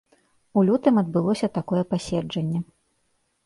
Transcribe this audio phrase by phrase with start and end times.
[0.57, 2.59] У лютым адбылося такое паседжанне.